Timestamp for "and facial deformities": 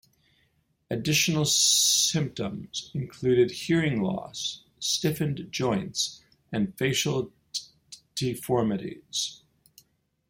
6.51-9.43